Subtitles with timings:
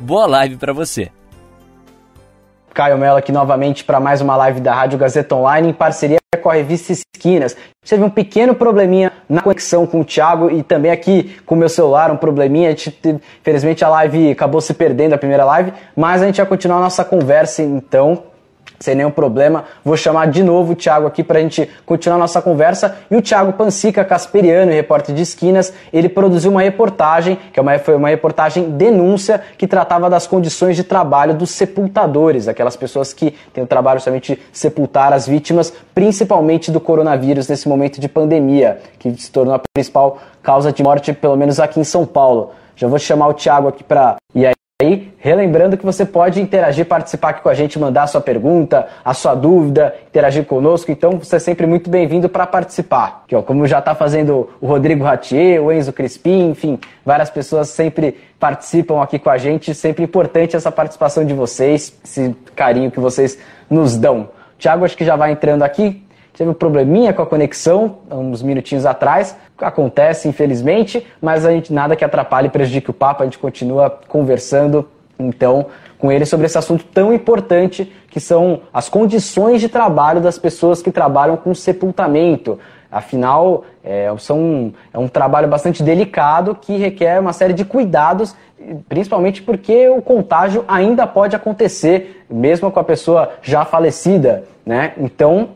[0.00, 1.10] Boa live para você.
[2.72, 6.48] Caio Mello aqui novamente para mais uma live da Rádio Gazeta Online em parceria com
[6.48, 7.56] a revista Esquinas.
[7.84, 11.68] Teve um pequeno probleminha na conexão com o Thiago e também aqui com o meu
[11.68, 12.70] celular, um probleminha.
[12.70, 16.82] Infelizmente a live acabou se perdendo, a primeira live, mas a gente vai continuar a
[16.82, 18.22] nossa conversa então
[18.78, 19.64] sem nenhum problema.
[19.84, 22.96] Vou chamar de novo o Thiago aqui para a gente continuar nossa conversa.
[23.10, 27.78] E o Thiago Pansica Casperiano, repórter de esquinas, ele produziu uma reportagem, que é uma,
[27.78, 33.34] foi uma reportagem denúncia, que tratava das condições de trabalho dos sepultadores, aquelas pessoas que
[33.52, 38.78] têm o trabalho somente de sepultar as vítimas, principalmente do coronavírus nesse momento de pandemia,
[38.98, 42.52] que se tornou a principal causa de morte, pelo menos aqui em São Paulo.
[42.76, 44.16] Já vou chamar o Thiago aqui para.
[44.34, 48.06] E aí, aí, relembrando que você pode interagir, participar aqui com a gente, mandar a
[48.06, 50.92] sua pergunta, a sua dúvida, interagir conosco.
[50.92, 53.22] Então, você é sempre muito bem-vindo para participar.
[53.24, 57.70] Aqui, ó, como já está fazendo o Rodrigo Ratier, o Enzo Crispim, enfim, várias pessoas
[57.70, 59.74] sempre participam aqui com a gente.
[59.74, 63.36] Sempre importante essa participação de vocês, esse carinho que vocês
[63.68, 64.28] nos dão.
[64.60, 66.06] Tiago, acho que já vai entrando aqui.
[66.36, 69.36] Teve um probleminha com a conexão uns minutinhos atrás.
[69.58, 73.22] Acontece, infelizmente, mas a gente nada que atrapalhe e prejudique o papo.
[73.22, 75.66] A gente continua conversando, então,
[75.98, 80.80] com ele sobre esse assunto tão importante que são as condições de trabalho das pessoas
[80.80, 82.58] que trabalham com sepultamento.
[82.90, 88.34] Afinal, é, são, é um trabalho bastante delicado que requer uma série de cuidados,
[88.88, 94.44] principalmente porque o contágio ainda pode acontecer, mesmo com a pessoa já falecida.
[94.64, 94.92] Né?
[94.98, 95.50] Então,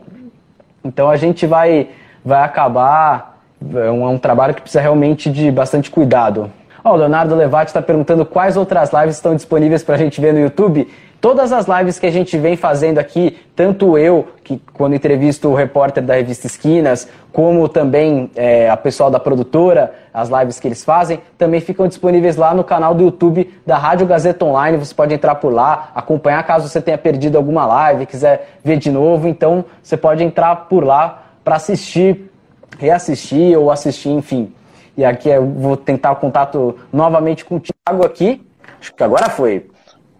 [0.83, 1.89] então a gente vai,
[2.23, 3.41] vai acabar.
[3.73, 6.51] É um, é um trabalho que precisa realmente de bastante cuidado.
[6.83, 10.33] Ó, o Leonardo Levati está perguntando quais outras lives estão disponíveis para a gente ver
[10.33, 10.87] no YouTube.
[11.23, 15.55] Todas as lives que a gente vem fazendo aqui, tanto eu, que quando entrevisto o
[15.55, 20.83] repórter da revista Esquinas, como também é, a pessoal da produtora, as lives que eles
[20.83, 24.77] fazem, também ficam disponíveis lá no canal do YouTube da Rádio Gazeta Online.
[24.77, 28.91] Você pode entrar por lá, acompanhar caso você tenha perdido alguma live, quiser ver de
[28.91, 29.25] novo.
[29.25, 32.29] Então você pode entrar por lá para assistir,
[32.77, 34.53] reassistir ou assistir, enfim.
[34.97, 38.45] E aqui eu vou tentar o contato novamente com o Thiago aqui.
[38.77, 39.71] Acho que agora foi.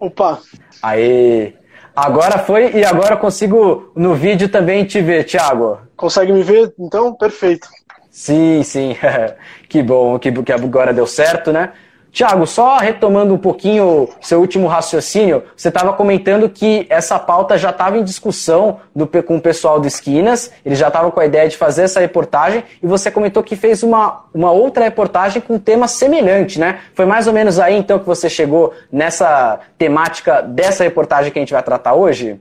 [0.04, 0.38] Opa!
[0.82, 1.54] Aê!
[1.96, 5.78] Agora foi e agora eu consigo no vídeo também te ver, Thiago.
[5.96, 6.74] Consegue me ver?
[6.78, 7.68] Então, perfeito.
[8.10, 8.94] Sim, sim.
[9.66, 11.72] que bom que, que agora deu certo, né?
[12.14, 17.70] Tiago, só retomando um pouquinho seu último raciocínio, você estava comentando que essa pauta já
[17.70, 21.48] estava em discussão do, com o pessoal do Esquinas, eles já estavam com a ideia
[21.48, 25.58] de fazer essa reportagem, e você comentou que fez uma, uma outra reportagem com um
[25.58, 26.82] tema semelhante, né?
[26.94, 31.42] Foi mais ou menos aí então que você chegou nessa temática dessa reportagem que a
[31.42, 32.40] gente vai tratar hoje?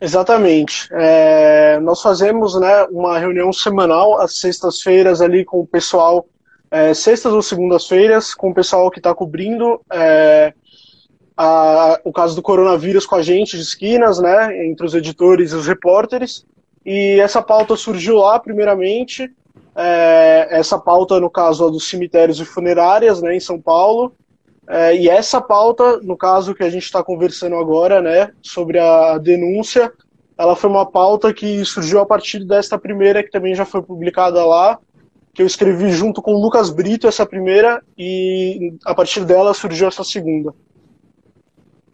[0.00, 0.88] Exatamente.
[0.90, 6.26] É, nós fazemos né, uma reunião semanal às sextas-feiras ali com o pessoal
[6.74, 10.52] é, sextas ou segundas-feiras com o pessoal que está cobrindo é,
[11.36, 15.54] a, o caso do coronavírus com a gente de esquinas, né, entre os editores e
[15.54, 16.44] os repórteres.
[16.84, 19.30] E essa pauta surgiu lá, primeiramente.
[19.76, 24.12] É, essa pauta, no caso, dos cemitérios e funerárias, né, em São Paulo.
[24.68, 29.16] É, e essa pauta, no caso que a gente está conversando agora, né, sobre a
[29.18, 29.92] denúncia,
[30.36, 34.44] ela foi uma pauta que surgiu a partir desta primeira, que também já foi publicada
[34.44, 34.76] lá,
[35.34, 39.88] que eu escrevi junto com o Lucas Brito essa primeira e a partir dela surgiu
[39.88, 40.54] essa segunda.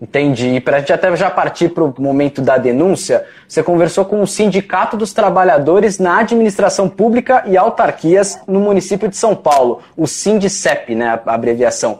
[0.00, 0.48] Entendi.
[0.48, 4.22] E para a gente até já partir para o momento da denúncia, você conversou com
[4.22, 10.06] o Sindicato dos Trabalhadores na Administração Pública e Autarquias no município de São Paulo, o
[10.06, 11.98] SINDICEP, né, a abreviação.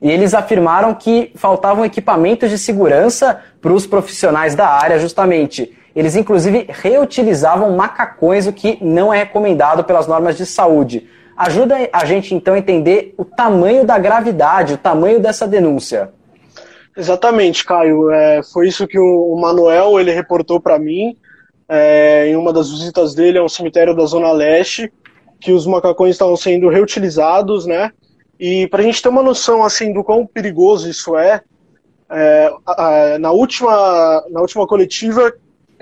[0.00, 5.76] E eles afirmaram que faltavam equipamentos de segurança para os profissionais da área, justamente.
[5.94, 11.08] Eles, inclusive, reutilizavam macacões, o que não é recomendado pelas normas de saúde.
[11.36, 16.10] Ajuda a gente, então, a entender o tamanho da gravidade, o tamanho dessa denúncia.
[16.96, 18.10] Exatamente, Caio.
[18.10, 21.16] É, foi isso que o, Manuel ele reportou para mim
[21.68, 24.92] é, em uma das visitas dele a um cemitério da Zona Leste,
[25.40, 27.90] que os macacões estavam sendo reutilizados, né?
[28.38, 31.40] E para a gente ter uma noção assim do quão perigoso isso é,
[32.10, 35.32] é a, a, na última na última coletiva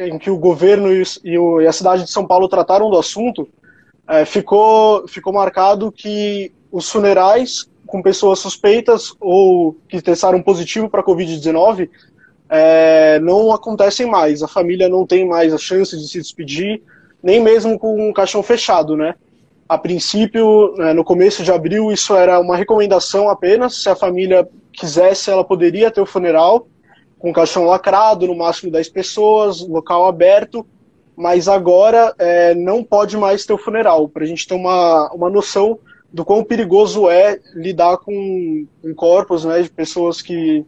[0.06, 3.48] em que o governo e, o, e a cidade de São Paulo trataram do assunto,
[4.08, 11.02] é, ficou, ficou marcado que os funerais com pessoas suspeitas ou que testaram positivo para
[11.02, 11.90] Covid-19
[12.48, 14.42] é, não acontecem mais.
[14.42, 16.82] A família não tem mais a chance de se despedir,
[17.22, 19.14] nem mesmo com um caixão fechado, né?
[19.68, 23.82] A princípio, né, no começo de abril, isso era uma recomendação apenas.
[23.82, 26.66] Se a família quisesse, ela poderia ter o funeral
[27.20, 30.66] com caixão lacrado, no máximo 10 pessoas, local aberto,
[31.14, 35.28] mas agora é, não pode mais ter o funeral, para a gente ter uma, uma
[35.28, 35.78] noção
[36.10, 40.64] do quão perigoso é lidar com, com corpos né, de pessoas que,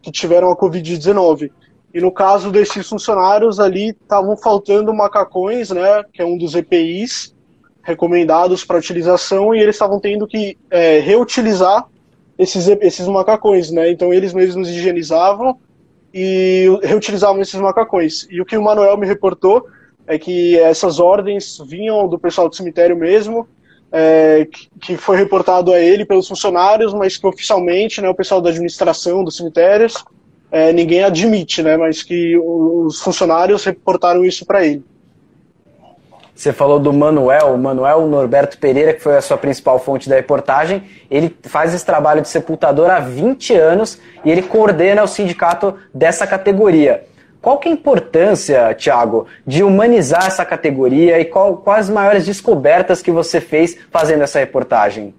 [0.00, 1.52] que tiveram a Covid-19.
[1.92, 7.36] E no caso desses funcionários ali, estavam faltando macacões, né, que é um dos EPIs
[7.82, 11.86] recomendados para utilização, e eles estavam tendo que é, reutilizar
[12.38, 13.90] esses, esses macacões, né?
[13.90, 15.58] Então eles mesmos higienizavam
[16.12, 18.26] e reutilizavam esses macacões.
[18.30, 19.66] E o que o Manuel me reportou
[20.06, 23.46] é que essas ordens vinham do pessoal do cemitério mesmo,
[23.92, 24.46] é,
[24.80, 29.22] que foi reportado a ele pelos funcionários, mas que oficialmente, né, o pessoal da administração
[29.22, 30.04] dos cemitérios,
[30.50, 34.84] é, ninguém admite, né, mas que os funcionários reportaram isso para ele.
[36.40, 40.16] Você falou do Manuel, o Manuel Norberto Pereira, que foi a sua principal fonte da
[40.16, 40.84] reportagem.
[41.10, 46.26] Ele faz esse trabalho de sepultador há 20 anos e ele coordena o sindicato dessa
[46.26, 47.04] categoria.
[47.42, 52.24] Qual que é a importância, Tiago, de humanizar essa categoria e qual, quais as maiores
[52.24, 55.14] descobertas que você fez fazendo essa reportagem?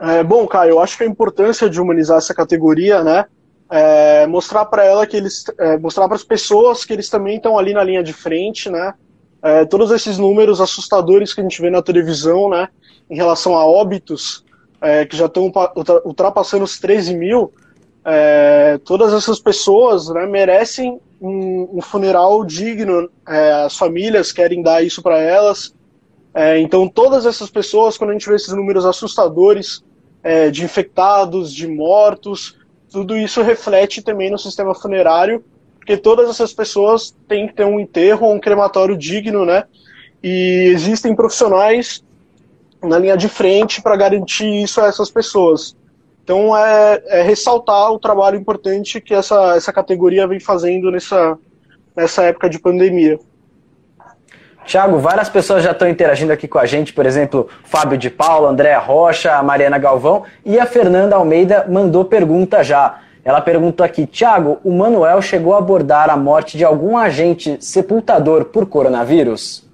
[0.00, 3.26] É, bom, Caio, eu acho que a importância de humanizar essa categoria, né,
[3.70, 7.56] é mostrar para ela que eles, é, mostrar para as pessoas que eles também estão
[7.56, 8.94] ali na linha de frente, né,
[9.46, 12.68] é, todos esses números assustadores que a gente vê na televisão, né,
[13.08, 14.44] em relação a óbitos,
[14.80, 15.52] é, que já estão
[16.04, 17.52] ultrapassando os 13 mil,
[18.04, 24.82] é, todas essas pessoas né, merecem um, um funeral digno, é, as famílias querem dar
[24.84, 25.72] isso para elas.
[26.34, 29.82] É, então, todas essas pessoas, quando a gente vê esses números assustadores
[30.24, 32.58] é, de infectados, de mortos,
[32.90, 35.44] tudo isso reflete também no sistema funerário,
[35.86, 39.62] porque todas essas pessoas têm que ter um enterro ou um crematório digno, né?
[40.20, 42.02] E existem profissionais
[42.82, 45.76] na linha de frente para garantir isso a essas pessoas.
[46.24, 51.38] Então é, é, ressaltar o trabalho importante que essa, essa categoria vem fazendo nessa,
[51.94, 53.20] nessa época de pandemia.
[54.64, 58.48] Tiago, várias pessoas já estão interagindo aqui com a gente, por exemplo, Fábio de Paula,
[58.48, 63.05] Andréa Rocha, Mariana Galvão e a Fernanda Almeida mandou pergunta já.
[63.26, 68.44] Ela perguntou aqui, Tiago, o Manuel chegou a abordar a morte de algum agente sepultador
[68.44, 69.68] por coronavírus?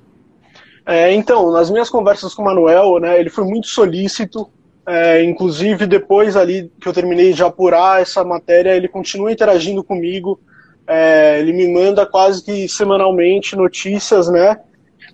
[0.87, 4.49] É, então, nas minhas conversas com o Manuel, né, ele foi muito solícito,
[4.87, 10.41] é, inclusive, depois ali que eu terminei de apurar essa matéria, ele continua interagindo comigo.
[10.87, 14.57] É, ele me manda quase que semanalmente notícias, né?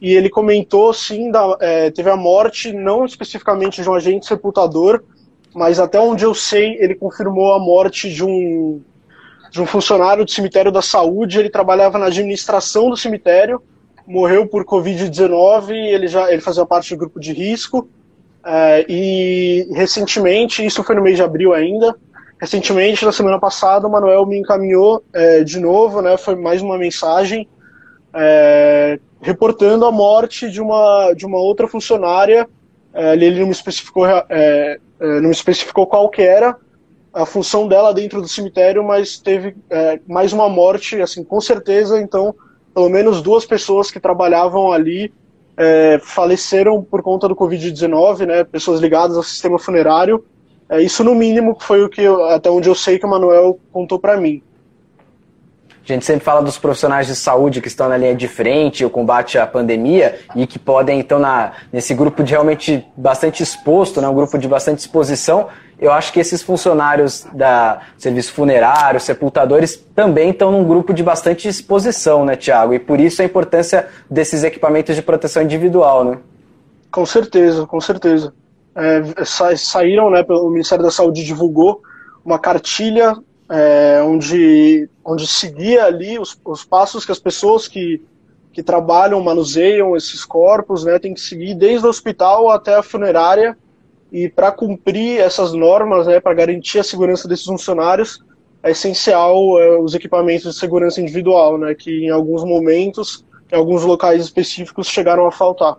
[0.00, 5.02] E ele comentou, sim, da, é, teve a morte, não especificamente de um agente sepultador,
[5.58, 8.80] mas até onde eu sei, ele confirmou a morte de um,
[9.50, 11.38] de um funcionário do cemitério da saúde.
[11.38, 13.60] Ele trabalhava na administração do cemitério,
[14.06, 17.88] morreu por Covid-19, ele já ele fazia parte do grupo de risco.
[18.46, 21.94] É, e recentemente, isso foi no mês de abril ainda,
[22.40, 26.78] recentemente, na semana passada, o Manuel me encaminhou é, de novo, né, foi mais uma
[26.78, 27.48] mensagem
[28.14, 32.48] é, reportando a morte de uma, de uma outra funcionária.
[32.94, 36.56] É, ele não especificou, é, é, não me especificou qual que era
[37.12, 39.56] a função dela dentro do cemitério, mas teve
[40.06, 42.00] mais uma morte, assim, com certeza.
[42.00, 42.34] Então,
[42.74, 45.12] pelo menos duas pessoas que trabalhavam ali
[45.58, 50.24] é, faleceram por conta do Covid-19, né, pessoas ligadas ao sistema funerário.
[50.68, 53.58] É, isso, no mínimo, foi o que eu, até onde eu sei que o Manuel
[53.72, 54.40] contou para mim.
[55.88, 58.90] A gente sempre fala dos profissionais de saúde que estão na linha de frente, o
[58.90, 64.08] combate à pandemia, e que podem, então, na, nesse grupo de realmente bastante exposto, né,
[64.08, 65.48] um grupo de bastante exposição,
[65.80, 71.48] eu acho que esses funcionários da serviço funerário, sepultadores, também estão num grupo de bastante
[71.48, 72.74] exposição, né, Tiago?
[72.74, 76.18] E por isso a importância desses equipamentos de proteção individual, né?
[76.90, 78.34] Com certeza, com certeza.
[78.74, 81.80] É, sa saíram, né, o Ministério da Saúde divulgou
[82.24, 83.14] uma cartilha
[83.50, 88.02] é, onde, onde seguia ali os, os passos que as pessoas que,
[88.52, 93.56] que trabalham, manuseiam esses corpos, né, tem que seguir desde o hospital até a funerária,
[94.10, 98.24] e para cumprir essas normas, né, para garantir a segurança desses funcionários,
[98.62, 103.84] é essencial é, os equipamentos de segurança individual, né, que em alguns momentos, em alguns
[103.84, 105.76] locais específicos, chegaram a faltar.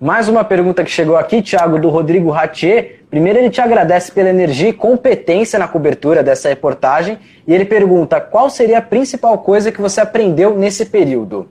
[0.00, 2.97] Mais uma pergunta que chegou aqui, Thiago, do Rodrigo Ratier.
[3.10, 8.20] Primeiro, ele te agradece pela energia e competência na cobertura dessa reportagem e ele pergunta
[8.20, 11.48] qual seria a principal coisa que você aprendeu nesse período.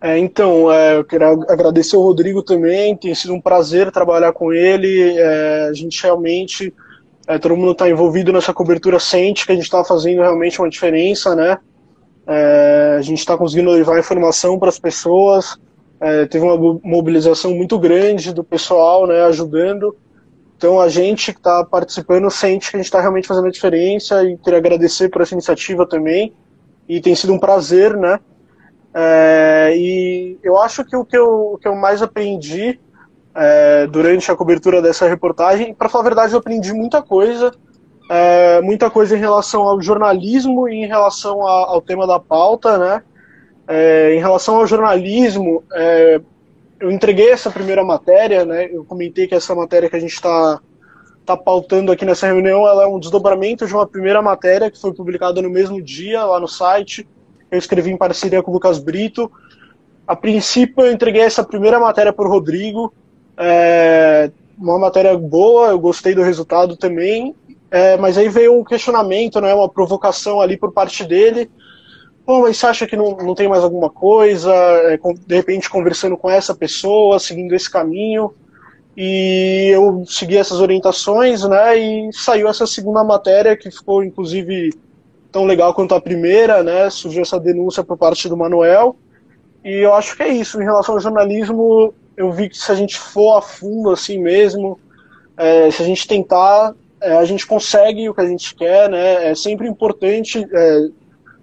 [0.00, 4.52] É, então, é, eu quero agradecer o Rodrigo também, tem sido um prazer trabalhar com
[4.52, 5.16] ele.
[5.16, 6.74] É, a gente realmente,
[7.26, 10.68] é, todo mundo está envolvido nessa cobertura, sente que a gente está fazendo realmente uma
[10.68, 11.58] diferença, né?
[12.26, 15.56] É, a gente está conseguindo levar informação para as pessoas.
[16.00, 19.96] É, teve uma mobilização muito grande do pessoal, né, ajudando.
[20.56, 24.24] Então a gente que está participando sente que a gente está realmente fazendo a diferença
[24.24, 26.34] e queria agradecer por essa iniciativa também.
[26.88, 28.18] E tem sido um prazer, né?
[28.94, 32.80] É, e eu acho que o que eu, o que eu mais aprendi
[33.34, 37.52] é, durante a cobertura dessa reportagem, para falar a verdade, eu aprendi muita coisa,
[38.10, 42.78] é, muita coisa em relação ao jornalismo e em relação a, ao tema da pauta,
[42.78, 43.02] né?
[43.68, 46.20] É, em relação ao jornalismo, é,
[46.78, 48.68] eu entreguei essa primeira matéria, né?
[48.72, 50.60] Eu comentei que essa matéria que a gente está
[51.24, 54.94] tá pautando aqui nessa reunião, ela é um desdobramento de uma primeira matéria que foi
[54.94, 57.06] publicada no mesmo dia lá no site
[57.50, 59.30] eu escrevi em parceria com o Lucas Brito.
[60.06, 62.92] A princípio, eu entreguei essa primeira matéria para o Rodrigo.
[63.36, 67.34] É, uma matéria boa, eu gostei do resultado também.
[67.70, 71.50] É, mas aí veio um questionamento, né, uma provocação ali por parte dele.
[72.26, 74.52] Pô, mas você acha que não, não tem mais alguma coisa?
[74.52, 78.34] É, de repente, conversando com essa pessoa, seguindo esse caminho.
[78.96, 81.78] E eu segui essas orientações, né?
[81.78, 84.74] E saiu essa segunda matéria, que ficou, inclusive,
[85.30, 86.90] tão legal quanto a primeira, né?
[86.90, 88.96] Surgiu essa denúncia por parte do Manuel.
[89.64, 90.60] E eu acho que é isso.
[90.60, 94.80] Em relação ao jornalismo, eu vi que se a gente for a fundo assim mesmo,
[95.36, 99.30] é, se a gente tentar, é, a gente consegue o que a gente quer, né?
[99.30, 100.88] É sempre importante é,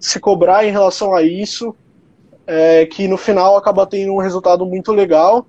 [0.03, 1.74] se cobrar em relação a isso,
[2.45, 5.48] é, que no final acaba tendo um resultado muito legal.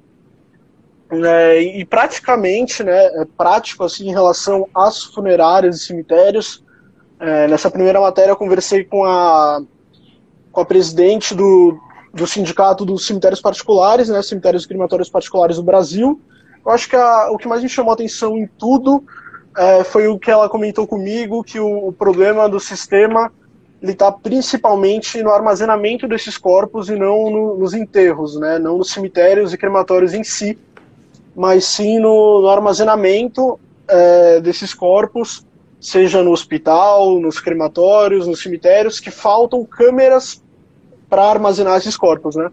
[1.11, 6.65] É, e praticamente, né, é prático assim em relação às funerárias e cemitérios,
[7.19, 9.61] é, nessa primeira matéria eu conversei com a,
[10.53, 11.77] com a presidente do,
[12.13, 16.21] do sindicato dos cemitérios particulares, né, cemitérios crematórios particulares do Brasil.
[16.65, 19.03] Eu acho que a, o que mais me chamou a atenção em tudo
[19.57, 23.33] é, foi o que ela comentou comigo, que o, o problema do sistema
[23.93, 29.53] está principalmente no armazenamento desses corpos e não no, nos enterros, né, não nos cemitérios
[29.53, 30.59] e crematórios em si,
[31.35, 35.45] mas sim no, no armazenamento é, desses corpos
[35.85, 40.43] seja no hospital, nos crematórios, nos cemitérios, que faltam câmeras
[41.11, 42.51] para armazenar esses corpos, né?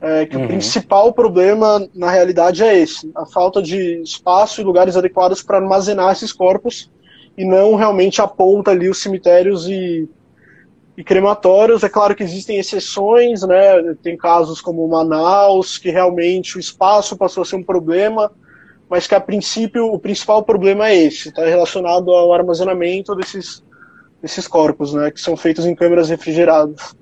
[0.00, 0.44] É, que uhum.
[0.44, 5.58] o principal problema, na realidade, é esse: a falta de espaço e lugares adequados para
[5.58, 6.90] armazenar esses corpos
[7.36, 10.08] e não realmente aponta ali os cemitérios e,
[10.96, 11.82] e crematórios.
[11.82, 13.94] É claro que existem exceções, né?
[14.02, 18.30] Tem casos como Manaus, que realmente o espaço passou a ser um problema,
[18.88, 23.62] mas que a princípio o principal problema é esse, está relacionado ao armazenamento desses,
[24.22, 26.94] desses corpos, né, que são feitos em câmeras refrigeradas.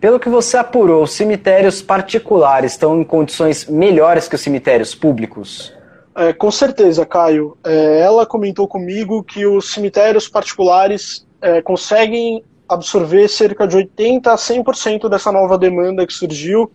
[0.00, 5.74] Pelo que você apurou, os cemitérios particulares estão em condições melhores que os cemitérios públicos?
[6.14, 7.56] É, com certeza, Caio.
[7.64, 14.36] É, ela comentou comigo que os cemitérios particulares é, conseguem absorver cerca de 80% a
[14.36, 16.70] 100% dessa nova demanda que surgiu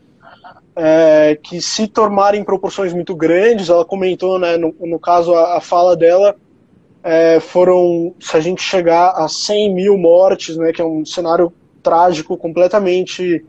[0.75, 5.61] é, que se tomarem proporções muito grandes, ela comentou, né, no, no caso, a, a
[5.61, 6.35] fala dela,
[7.03, 11.53] é, foram, se a gente chegar a 100 mil mortes, né, que é um cenário
[11.81, 13.45] trágico, completamente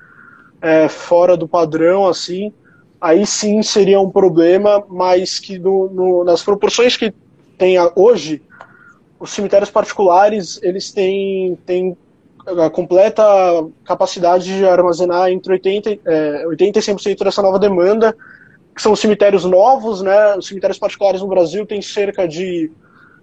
[0.61, 2.53] é, fora do padrão, assim,
[3.01, 7.15] aí sim seria um problema, mas que no, nas proporções que
[7.57, 8.43] tem hoje,
[9.21, 11.97] os cemitérios particulares, eles têm, têm
[12.73, 13.23] completa
[13.85, 18.17] capacidade de armazenar entre 80, é, 80 e 100% dessa nova demanda,
[18.75, 20.37] que são os cemitérios novos, né?
[20.37, 22.71] Os cemitérios particulares no Brasil têm cerca de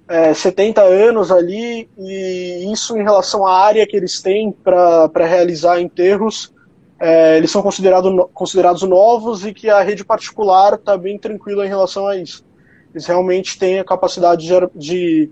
[0.07, 5.79] é, 70 anos ali, e isso em relação à área que eles têm para realizar
[5.79, 6.53] enterros,
[6.99, 11.69] é, eles são considerado, considerados novos e que a rede particular está bem tranquila em
[11.69, 12.45] relação a isso.
[12.93, 15.29] Eles realmente têm a capacidade de, de,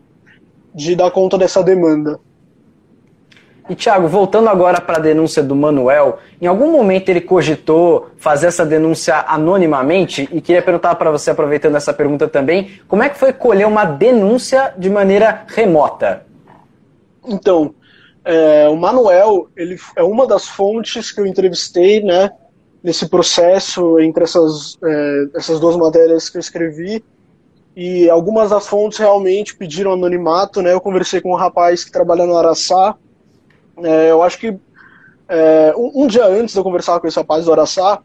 [0.73, 2.19] de dar conta dessa demanda.
[3.69, 8.47] E Thiago, voltando agora para a denúncia do Manuel, em algum momento ele cogitou fazer
[8.47, 10.27] essa denúncia anonimamente?
[10.31, 13.85] E queria perguntar para você, aproveitando essa pergunta também, como é que foi colher uma
[13.85, 16.25] denúncia de maneira remota?
[17.23, 17.75] Então,
[18.25, 22.31] é, o Manuel ele é uma das fontes que eu entrevistei, né,
[22.83, 27.03] nesse processo entre essas, é, essas duas matérias que eu escrevi.
[27.75, 30.73] E algumas das fontes realmente pediram anonimato, né?
[30.73, 32.95] Eu conversei com um rapaz que trabalha no Araçá,
[33.83, 34.57] é, eu acho que
[35.27, 38.01] é, um, um, dia antes de eu conversar com esse rapaz do Araçá,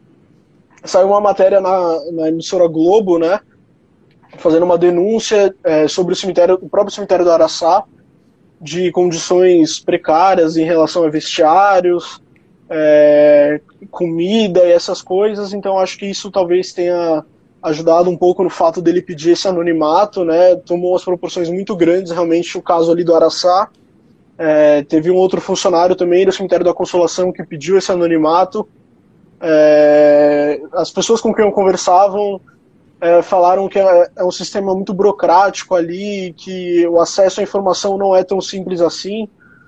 [0.83, 3.39] saiu uma matéria na, na emissora Globo, né?
[4.37, 7.83] Fazendo uma denúncia é, sobre o cemitério, o próprio cemitério do Araçá,
[8.61, 12.21] de condições precárias em relação a vestiários,
[12.69, 17.23] é, comida e essas coisas, então acho que isso talvez tenha
[17.61, 20.55] ajudado um pouco no fato dele pedir esse anonimato, né?
[20.57, 23.69] Tomou umas proporções muito grandes, realmente, o caso ali do Araçá.
[24.37, 28.67] É, teve um outro funcionário também do Cemitério da Consolação que pediu esse anonimato.
[29.39, 32.41] É, as pessoas com quem eu conversavam
[32.99, 37.97] é, falaram que é, é, um sistema muito burocrático ali, que o acesso à informação
[37.97, 39.27] não é tão simples assim.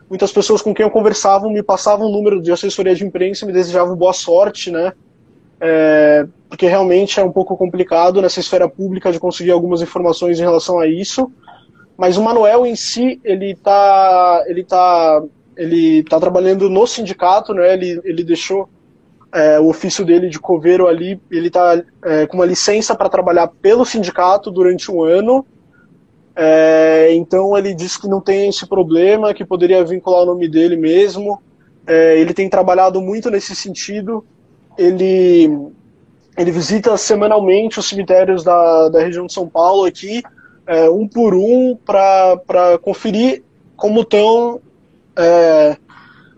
[0.10, 3.54] Muitas pessoas com quem eu conversava me passavam o número de assessoria de imprensa me
[3.54, 4.94] desejavam boa sorte, né?
[5.60, 10.44] É, porque realmente é um pouco complicado nessa esfera pública de conseguir algumas informações em
[10.44, 11.32] relação a isso.
[11.98, 15.24] Mas o Manuel em si, ele está ele tá,
[15.56, 17.74] ele tá trabalhando no sindicato, né?
[17.74, 18.70] Ele, ele deixou
[19.32, 23.48] é, o ofício dele de coveiro ali, ele está é, com uma licença para trabalhar
[23.48, 25.46] pelo sindicato durante um ano.
[26.36, 30.76] É, então ele disse que não tem esse problema, que poderia vincular o nome dele
[30.78, 31.42] mesmo.
[31.88, 34.24] É, ele tem trabalhado muito nesse sentido.
[34.78, 35.50] Ele
[36.38, 40.22] ele visita semanalmente os cemitérios da, da região de São Paulo aqui,
[40.68, 43.44] é, um por um, para conferir
[43.76, 44.62] como estão
[45.18, 45.78] é,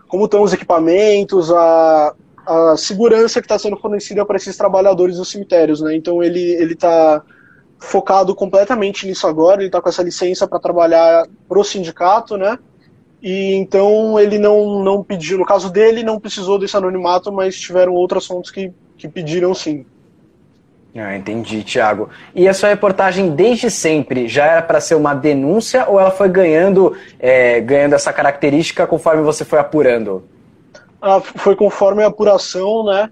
[0.08, 2.14] como estão os equipamentos, a,
[2.46, 5.80] a segurança que está sendo fornecida para esses trabalhadores dos cemitérios.
[5.80, 5.94] Né?
[5.96, 7.22] Então ele ele está
[7.78, 12.58] focado completamente nisso agora, ele está com essa licença para trabalhar para o sindicato, né?
[13.22, 17.92] E então ele não, não pediu, no caso dele, não precisou desse anonimato, mas tiveram
[17.94, 19.86] outras fontes que que pediram sim.
[20.96, 22.08] Ah, entendi, Thiago.
[22.34, 26.28] E a sua reportagem desde sempre já era para ser uma denúncia ou ela foi
[26.28, 30.24] ganhando, é, ganhando essa característica conforme você foi apurando?
[31.00, 33.08] Ah, foi conforme a apuração, né?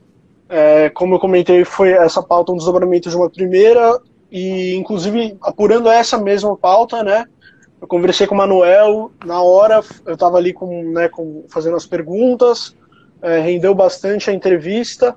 [0.48, 5.88] É, como eu comentei, foi essa pauta um desdobramento de uma primeira e, inclusive, apurando
[5.88, 7.24] essa mesma pauta, né?
[7.80, 11.86] Eu conversei com o Manuel na hora, eu estava ali com, né, com, fazendo as
[11.86, 12.74] perguntas,
[13.22, 15.16] é, rendeu bastante a entrevista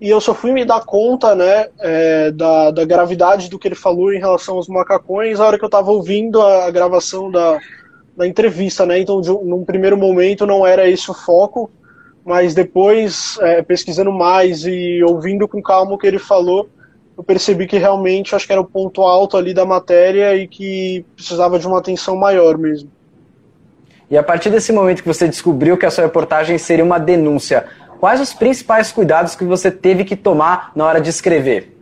[0.00, 3.74] e eu só fui me dar conta, né, é, da, da gravidade do que ele
[3.74, 7.58] falou em relação aos macacões na hora que eu estava ouvindo a, a, gravação da,
[8.16, 11.70] da entrevista, né, então de, num primeiro momento não era esse o foco,
[12.24, 16.68] mas depois, é, pesquisando mais e ouvindo com calma o que ele falou,
[17.16, 21.04] eu percebi que realmente acho que era o ponto alto ali da matéria e que
[21.14, 22.90] precisava de uma atenção maior mesmo.
[24.10, 27.66] E a partir desse momento que você descobriu que a sua reportagem seria uma denúncia,
[28.00, 31.76] quais os principais cuidados que você teve que tomar na hora de escrever?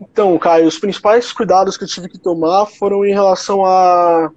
[0.00, 4.32] Então, Caio, os principais cuidados que eu tive que tomar foram em relação a,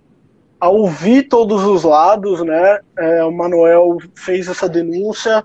[0.60, 2.80] a ouvir todos os lados, né?
[3.00, 5.44] É, o Manuel fez essa denúncia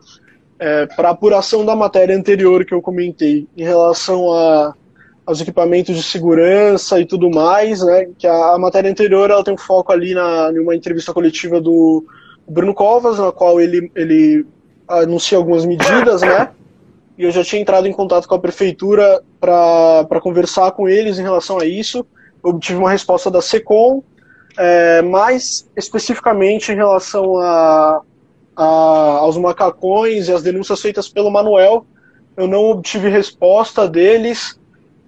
[0.59, 4.75] é, para apuração da matéria anterior que eu comentei, em relação a,
[5.25, 8.09] aos equipamentos de segurança e tudo mais, né?
[8.19, 11.63] Que a, a matéria anterior ela tem um foco ali na, em uma entrevista coletiva
[11.63, 12.05] do
[12.47, 14.45] Bruno Covas, na qual ele, ele
[14.99, 16.51] anuncia algumas medidas, né?
[17.17, 21.23] E eu já tinha entrado em contato com a prefeitura para conversar com eles em
[21.23, 22.05] relação a isso.
[22.43, 24.03] Obtive uma resposta da SECOM,
[24.59, 28.01] é, mais especificamente em relação a,
[28.57, 31.87] a, aos macacões e as denúncias feitas pelo Manuel,
[32.37, 34.59] eu não obtive resposta deles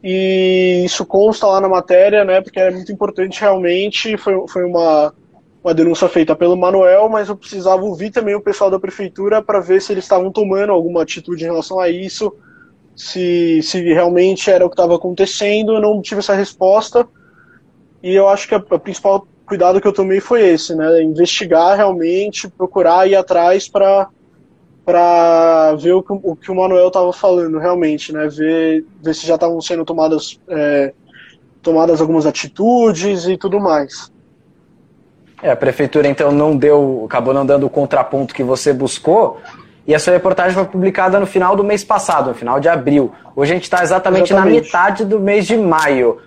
[0.03, 2.41] e isso consta lá na matéria, né?
[2.41, 4.17] Porque é muito importante realmente.
[4.17, 5.15] Foi, foi uma,
[5.63, 9.61] uma denúncia feita pelo Manuel, mas eu precisava ouvir também o pessoal da prefeitura para
[9.61, 12.35] ver se eles estavam tomando alguma atitude em relação a isso,
[12.97, 15.75] se, se realmente era o que estava acontecendo.
[15.75, 17.07] Eu não tive essa resposta
[18.03, 21.03] e eu acho que a principal cuidado que eu tomei foi esse, né?
[21.03, 24.09] Investigar realmente, procurar ir atrás para
[24.85, 28.27] para ver o que, o que o Manuel estava falando realmente, né?
[28.27, 30.93] Ver, ver se já estavam sendo tomadas é,
[31.63, 34.12] tomadas algumas atitudes e tudo mais.
[35.43, 39.41] É, a prefeitura então não deu, acabou não dando o contraponto que você buscou.
[39.85, 43.13] E a sua reportagem foi publicada no final do mês passado, no final de abril.
[43.35, 46.19] Hoje a gente está exatamente, exatamente, na metade do mês de maio.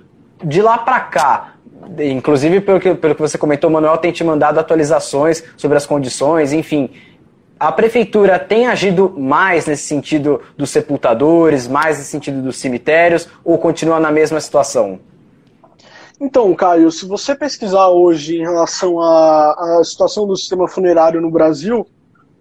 [0.43, 1.54] De lá para cá,
[1.97, 5.86] inclusive pelo que, pelo que você comentou, o Manuel tem te mandado atualizações sobre as
[5.86, 6.89] condições, enfim.
[7.58, 13.58] A prefeitura tem agido mais nesse sentido dos sepultadores, mais nesse sentido dos cemitérios, ou
[13.58, 14.99] continua na mesma situação?
[16.19, 21.30] Então, Caio, se você pesquisar hoje em relação à, à situação do sistema funerário no
[21.30, 21.86] Brasil,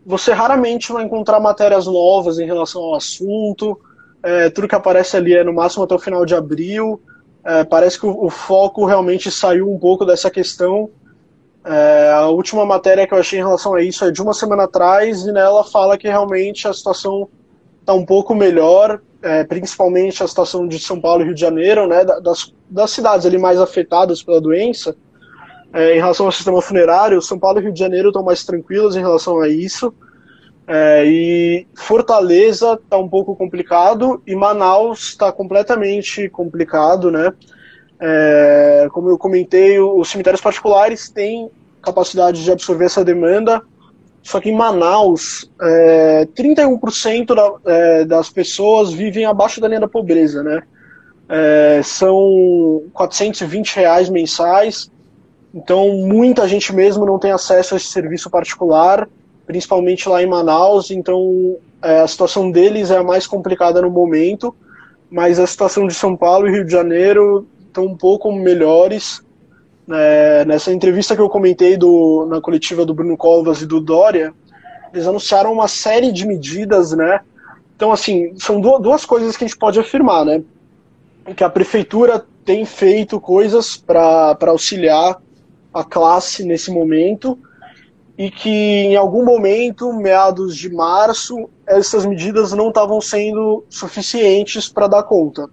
[0.07, 3.81] você raramente vai encontrar matérias novas em relação ao assunto.
[4.23, 7.01] É, tudo que aparece ali é no máximo até o final de abril.
[7.45, 10.89] É, parece que o, o, foco realmente saiu um pouco dessa questão.
[11.65, 14.65] É, a última matéria que eu achei em relação a isso é de uma semana
[14.65, 17.29] atrás e nela fala que realmente a situação
[17.81, 21.87] está um pouco melhor é, principalmente a situação de São Paulo e Rio de Janeiro,
[21.87, 24.95] né, das, das cidades ali mais afetadas pela doença,
[25.73, 28.95] é, em relação ao sistema funerário, São Paulo e Rio de Janeiro estão mais tranquilos
[28.95, 29.93] em relação a isso.
[30.69, 37.33] É, e Fortaleza está um pouco complicado e Manaus está completamente complicado, né?
[38.01, 41.51] É, como eu comentei, os cemitérios particulares têm
[41.83, 43.63] capacidade de absorver essa demanda,
[44.25, 49.87] só que em Manaus, é, 31% da, é, das pessoas vivem abaixo da linha da
[49.87, 50.63] pobreza, né?
[51.29, 54.91] É, são 420 reais mensais,
[55.55, 59.07] então muita gente mesmo não tem acesso a esse serviço particular,
[59.47, 64.57] principalmente lá em Manaus, então é, a situação deles é a mais complicada no momento,
[65.11, 69.23] mas a situação de São Paulo e Rio de Janeiro estão um pouco melhores.
[69.91, 74.33] É, nessa entrevista que eu comentei do, na coletiva do Bruno Covas e do Dória,
[74.93, 77.21] eles anunciaram uma série de medidas, né?
[77.77, 80.43] Então, assim, são duas coisas que a gente pode afirmar, né?
[81.37, 85.21] Que a prefeitura tem feito coisas para auxiliar
[85.73, 87.39] a classe nesse momento
[88.17, 94.87] e que em algum momento, meados de março, essas medidas não estavam sendo suficientes para
[94.87, 95.51] dar conta.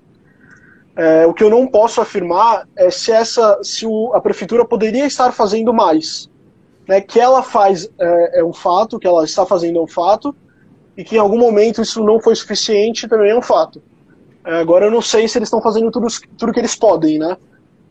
[1.01, 5.07] É, o que eu não posso afirmar é se essa, se o, a prefeitura poderia
[5.07, 6.29] estar fazendo mais.
[6.87, 10.35] Né, que ela faz é, é, um fato, que ela está fazendo é um fato,
[10.95, 13.81] e que em algum momento isso não foi suficiente também é um fato.
[14.45, 16.05] É, agora eu não sei se eles estão fazendo tudo,
[16.37, 17.35] tudo que eles podem, né?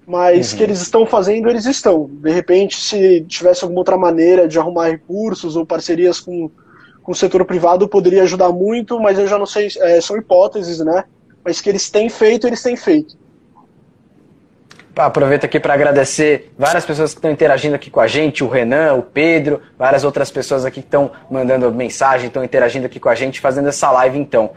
[0.06, 0.58] Mas uhum.
[0.58, 2.08] que eles estão fazendo, eles estão.
[2.08, 6.48] De repente, se tivesse alguma outra maneira de arrumar recursos ou parcerias com,
[7.02, 10.78] com o setor privado, poderia ajudar muito, mas eu já não sei, é, são hipóteses,
[10.78, 11.04] né?
[11.44, 13.16] Mas que eles têm feito, eles têm feito.
[14.96, 18.94] Aproveito aqui para agradecer várias pessoas que estão interagindo aqui com a gente, o Renan,
[18.94, 23.14] o Pedro, várias outras pessoas aqui que estão mandando mensagem, estão interagindo aqui com a
[23.14, 24.50] gente, fazendo essa live então.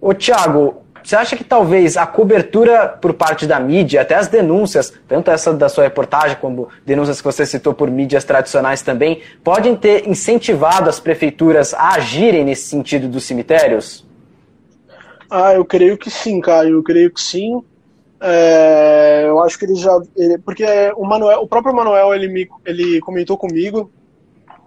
[0.00, 4.92] Ô Thiago, você acha que talvez a cobertura por parte da mídia, até as denúncias,
[5.06, 9.76] tanto essa da sua reportagem como denúncias que você citou por mídias tradicionais também, podem
[9.76, 14.05] ter incentivado as prefeituras a agirem nesse sentido dos cemitérios?
[15.30, 17.62] Ah, eu creio que sim, Caio, eu creio que sim.
[18.20, 20.00] É, eu acho que ele já.
[20.16, 20.64] Ele, porque
[20.96, 23.90] o, Manuel, o próprio Manuel ele, me, ele comentou comigo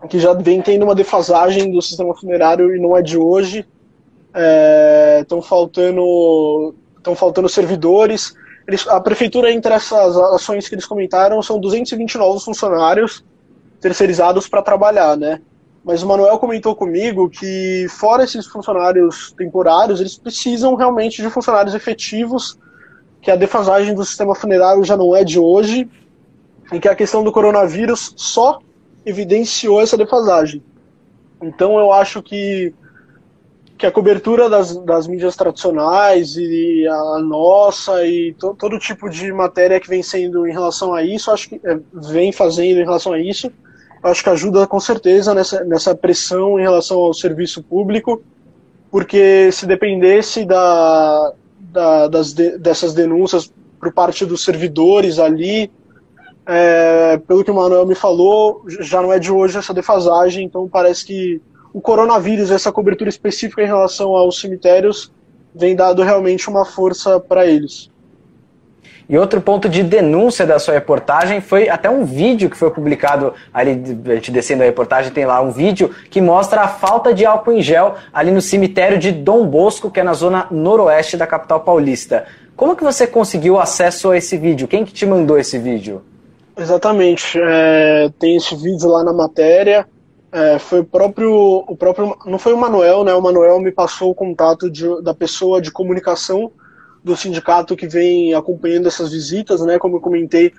[0.07, 3.65] que já vem tendo uma defasagem do sistema funerário e não é de hoje.
[5.21, 8.33] Estão é, faltando estão faltando servidores.
[8.67, 13.23] Eles, a prefeitura, entre essas ações que eles comentaram, são 220 novos funcionários
[13.81, 15.41] terceirizados para trabalhar, né?
[15.83, 21.73] Mas o Manuel comentou comigo que, fora esses funcionários temporários, eles precisam realmente de funcionários
[21.73, 22.57] efetivos,
[23.21, 25.89] que a defasagem do sistema funerário já não é de hoje,
[26.71, 28.59] e que a questão do coronavírus só
[29.05, 30.63] evidenciou essa defasagem.
[31.41, 32.73] Então eu acho que,
[33.77, 39.31] que a cobertura das, das mídias tradicionais e a nossa e to, todo tipo de
[39.31, 43.13] matéria que vem sendo em relação a isso, acho que é, vem fazendo em relação
[43.13, 43.51] a isso,
[44.03, 48.21] acho que ajuda com certeza nessa, nessa pressão em relação ao serviço público,
[48.91, 55.71] porque se dependesse da, da das de, dessas denúncias por parte dos servidores ali,
[56.45, 60.67] é, pelo que o Manuel me falou, já não é de hoje essa defasagem, então
[60.67, 61.41] parece que
[61.73, 65.11] o coronavírus, essa cobertura específica em relação aos cemitérios,
[65.53, 67.89] vem dado realmente uma força para eles.
[69.09, 73.33] E outro ponto de denúncia da sua reportagem foi até um vídeo que foi publicado
[73.51, 73.71] ali,
[74.05, 77.53] a gente descendo a reportagem, tem lá um vídeo que mostra a falta de álcool
[77.53, 81.61] em gel ali no cemitério de Dom Bosco, que é na zona noroeste da capital
[81.61, 82.27] paulista.
[82.55, 84.67] Como que você conseguiu acesso a esse vídeo?
[84.67, 86.03] Quem que te mandou esse vídeo?
[86.55, 87.39] Exatamente.
[87.41, 89.87] É, tem esse vídeo lá na matéria.
[90.31, 92.15] É, foi o próprio, o próprio.
[92.27, 93.13] Não foi o Manuel, né?
[93.15, 96.51] O Manuel me passou o contato de, da pessoa de comunicação
[97.03, 99.79] do sindicato que vem acompanhando essas visitas, né?
[99.79, 100.53] Como eu comentei,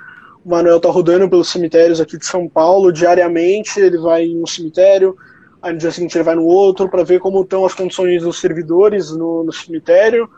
[0.45, 3.79] o Manuel está rodando pelos cemitérios aqui de São Paulo diariamente.
[3.79, 5.17] Ele vai em um cemitério,
[5.61, 8.41] aí no dia seguinte ele vai no outro para ver como estão as condições dos
[8.41, 10.29] servidores no, no cemitério,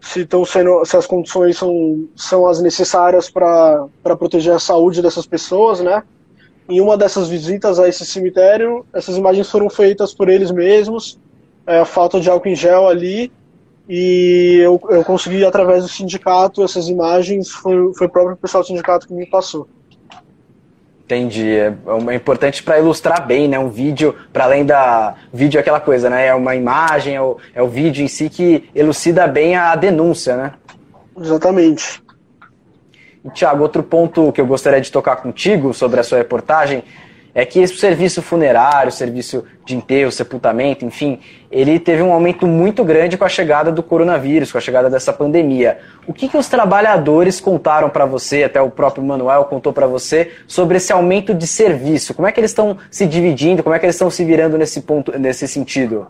[0.00, 3.88] se estão sendo, se as condições são, são as necessárias para
[4.18, 6.02] proteger a saúde dessas pessoas, né?
[6.68, 11.20] Em uma dessas visitas a esse cemitério, essas imagens foram feitas por eles mesmos.
[11.66, 13.30] É, a falta de álcool em gel ali
[13.88, 18.66] e eu, eu consegui, através do sindicato, essas imagens, foi, foi o próprio pessoal do
[18.66, 19.68] sindicato que me passou.
[21.04, 21.50] Entendi.
[21.50, 21.74] É,
[22.10, 23.58] é importante para ilustrar bem, né?
[23.58, 25.14] Um vídeo, para além da.
[25.32, 26.26] Vídeo é aquela coisa, né?
[26.26, 30.36] É uma imagem, é o, é o vídeo em si que elucida bem a denúncia,
[30.36, 30.52] né?
[31.20, 32.02] Exatamente.
[33.24, 36.82] E, Tiago, outro ponto que eu gostaria de tocar contigo sobre a sua reportagem
[37.34, 41.18] é que esse serviço funerário, serviço de enterro, sepultamento, enfim,
[41.50, 45.12] ele teve um aumento muito grande com a chegada do coronavírus, com a chegada dessa
[45.12, 45.78] pandemia.
[46.06, 50.30] O que, que os trabalhadores contaram para você, até o próprio Manuel contou para você,
[50.46, 52.12] sobre esse aumento de serviço?
[52.12, 54.82] Como é que eles estão se dividindo, como é que eles estão se virando nesse
[54.82, 56.06] ponto, nesse sentido?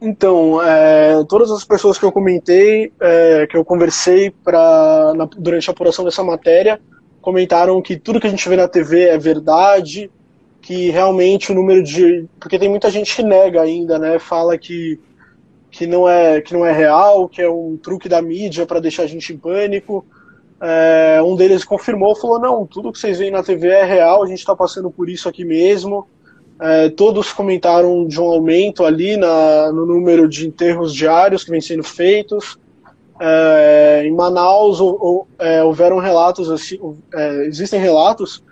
[0.00, 5.70] Então, é, todas as pessoas que eu comentei, é, que eu conversei pra, na, durante
[5.70, 6.80] a apuração dessa matéria,
[7.22, 10.10] comentaram que tudo que a gente vê na TV é verdade,
[10.64, 12.24] que realmente o número de.
[12.40, 14.18] Porque tem muita gente que nega ainda, né?
[14.18, 14.98] Fala que,
[15.70, 19.02] que, não, é, que não é real, que é um truque da mídia para deixar
[19.02, 20.06] a gente em pânico.
[20.58, 24.26] É, um deles confirmou, falou: não, tudo que vocês veem na TV é real, a
[24.26, 26.08] gente está passando por isso aqui mesmo.
[26.58, 31.60] É, todos comentaram de um aumento ali na, no número de enterros diários que vem
[31.60, 32.58] sendo feitos.
[33.20, 36.78] É, em Manaus ou, ou, é, houveram relatos, assim,
[37.14, 38.42] é, existem relatos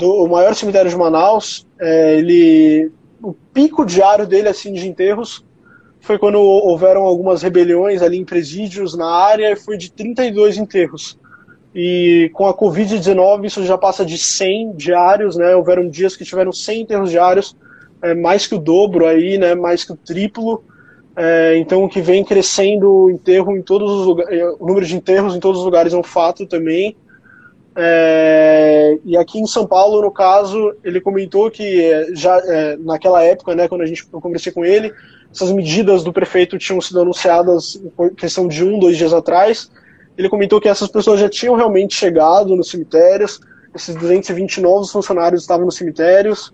[0.00, 2.90] do maior cemitério de Manaus, é, ele,
[3.22, 5.44] o pico diário dele assim de enterros
[6.00, 11.18] foi quando houveram algumas rebeliões ali em presídios na área e foi de 32 enterros.
[11.74, 15.54] E com a Covid-19 isso já passa de 100 diários, né?
[15.54, 17.56] Houveram dias que tiveram 100 enterros diários,
[18.02, 19.54] é, mais que o dobro aí, né?
[19.54, 20.64] Mais que o triplo.
[21.14, 24.96] É, então, que vem crescendo o enterro em todos os lugares, é, o número de
[24.96, 26.96] enterros em todos os lugares é um fato também.
[27.76, 33.22] É, e aqui em São Paulo, no caso, ele comentou que é, já é, naquela
[33.22, 34.92] época, né, quando a gente eu conversei com ele,
[35.32, 39.70] essas medidas do prefeito tinham sido anunciadas em questão de um, dois dias atrás.
[40.18, 43.40] Ele comentou que essas pessoas já tinham realmente chegado nos cemitérios,
[43.74, 46.52] esses 220 novos funcionários estavam nos cemitérios,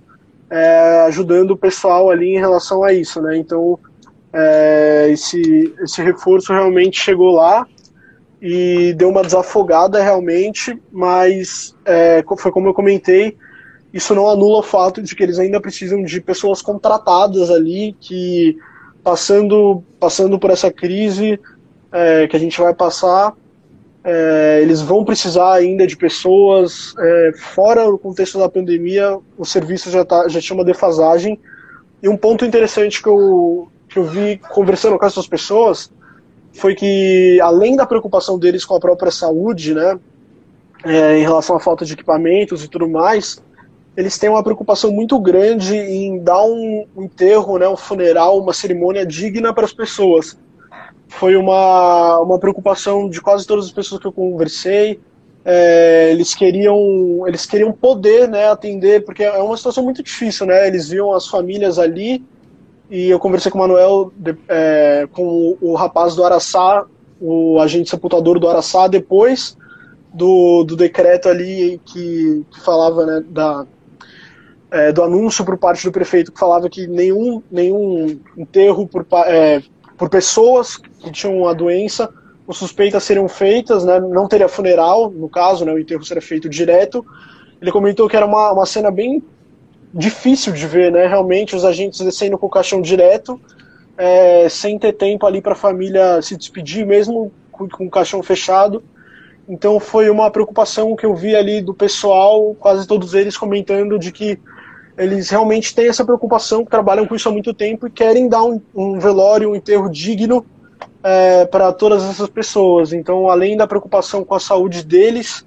[0.51, 3.39] é, ajudando o pessoal ali em relação a isso, né?
[3.39, 3.79] Então,
[4.33, 7.67] é, esse, esse reforço realmente chegou lá
[8.41, 13.37] e deu uma desafogada realmente, mas é, foi como eu comentei,
[13.93, 18.59] isso não anula o fato de que eles ainda precisam de pessoas contratadas ali, que
[19.03, 21.41] passando, passando por essa crise
[21.91, 23.33] é, que a gente vai passar,
[24.05, 26.95] é, eles vão precisar ainda de pessoas.
[26.99, 31.41] É, fora o contexto da pandemia, o serviço já, tá, já tinha uma defasagem.
[32.03, 35.91] E um ponto interessante que eu, que eu vi conversando com essas pessoas
[36.57, 39.99] foi que, além da preocupação deles com a própria saúde, né,
[40.85, 43.43] é, em relação à falta de equipamentos e tudo mais,
[43.97, 49.07] eles têm uma preocupação muito grande em dar um enterro, né, um funeral, uma cerimônia
[49.07, 50.39] digna para as pessoas.
[51.09, 55.01] Foi uma, uma preocupação de quase todas as pessoas que eu conversei.
[55.45, 60.67] É, eles queriam eles queriam poder né, atender, porque é uma situação muito difícil, né?
[60.67, 62.25] Eles viam as famílias ali
[62.91, 64.13] e eu conversei com o Manuel,
[64.49, 66.85] é, com o, o, rapaz do Araçá,
[67.21, 69.57] o agente sepultador do Araçá, depois
[70.15, 73.67] do, do decreto ali que, que falava né, da,
[74.71, 79.63] é, do anúncio por parte do prefeito que falava que nenhum, nenhum enterro por, é,
[79.99, 82.13] por pessoas que tinham a doença
[82.47, 86.49] ou suspeitas seriam feitas, né, não teria funeral, no caso, né, o enterro seria feito
[86.49, 87.05] direto.
[87.61, 89.21] Ele comentou que era uma, uma cena bem
[89.97, 91.07] difícil de ver, né?
[91.07, 93.41] Realmente os agentes descendo com o caixão direto,
[93.97, 98.23] é, sem ter tempo ali para a família se despedir, mesmo com, com o caixão
[98.23, 98.83] fechado.
[99.49, 104.13] Então foi uma preocupação que eu vi ali do pessoal, quase todos eles comentando de
[104.13, 104.39] que
[104.99, 108.61] eles realmente têm essa preocupação, trabalham com isso há muito tempo e querem dar um,
[108.75, 110.45] um velório, um enterro digno
[111.03, 112.93] é, para todas essas pessoas.
[112.93, 115.45] Então, além da preocupação com a saúde deles,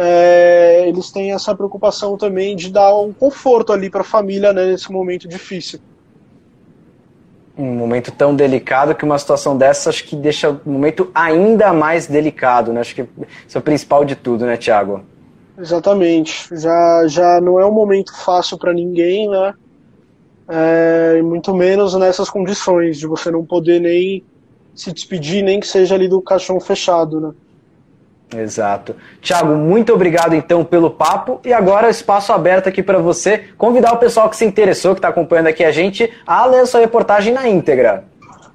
[0.00, 4.66] é, eles têm essa preocupação também de dar um conforto ali para a família né,
[4.66, 5.80] nesse momento difícil.
[7.56, 12.06] Um momento tão delicado que uma situação dessa acho que deixa o momento ainda mais
[12.06, 12.80] delicado, né?
[12.80, 13.02] Acho que
[13.48, 15.02] isso é o principal de tudo, né, Tiago?
[15.58, 16.46] Exatamente.
[16.56, 19.52] Já, já não é um momento fácil para ninguém, né?
[20.48, 24.22] É, muito menos nessas condições de você não poder nem
[24.76, 27.32] se despedir, nem que seja ali do caixão fechado, né?
[28.36, 28.94] Exato.
[29.22, 33.98] Tiago, muito obrigado então pelo papo e agora espaço aberto aqui para você convidar o
[33.98, 37.32] pessoal que se interessou, que está acompanhando aqui a gente, a ler a sua reportagem
[37.32, 38.04] na íntegra.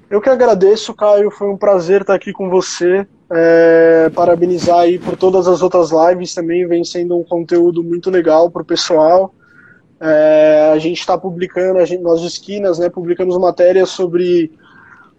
[0.09, 3.07] Eu que agradeço, Caio, foi um prazer estar aqui com você.
[3.35, 8.51] É, parabenizar aí por todas as outras lives também, vem sendo um conteúdo muito legal
[8.51, 9.33] para o pessoal.
[9.99, 14.51] É, a gente está publicando, a gente, nós Esquinas, né, publicamos matérias sobre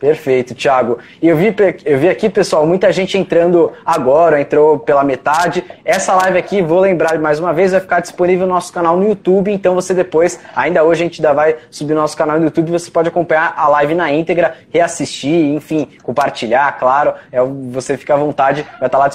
[0.00, 0.98] Perfeito, Thiago.
[1.20, 5.62] E eu vi, eu vi aqui, pessoal, muita gente entrando agora, entrou pela metade.
[5.84, 9.06] Essa live aqui, vou lembrar mais uma vez, vai ficar disponível no nosso canal no
[9.06, 9.52] YouTube.
[9.52, 12.70] Então você depois, ainda hoje a gente ainda vai subir no nosso canal no YouTube.
[12.70, 17.12] Você pode acompanhar a live na íntegra, reassistir, enfim, compartilhar, claro.
[17.30, 17.38] É,
[17.70, 19.10] você fica à vontade, vai estar lá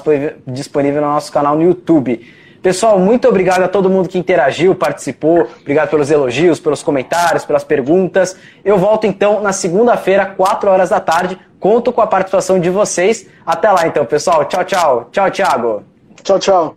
[0.45, 2.44] disponível no nosso canal no YouTube.
[2.65, 5.47] Pessoal, muito obrigado a todo mundo que interagiu, participou.
[5.61, 8.35] Obrigado pelos elogios, pelos comentários, pelas perguntas.
[8.63, 11.37] Eu volto então na segunda-feira, 4 horas da tarde.
[11.59, 13.27] Conto com a participação de vocês.
[13.45, 14.45] Até lá então, pessoal.
[14.45, 15.09] Tchau, tchau.
[15.11, 15.83] Tchau, Thiago.
[16.23, 16.75] Tchau, tchau.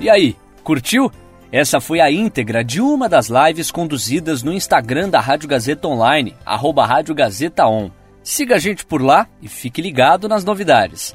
[0.00, 0.34] E aí,
[0.64, 1.12] curtiu?
[1.52, 6.34] Essa foi a íntegra de uma das lives conduzidas no Instagram da Rádio Gazeta Online,
[6.46, 7.90] arroba Rádio Gazeta On.
[8.22, 11.14] Siga a gente por lá e fique ligado nas novidades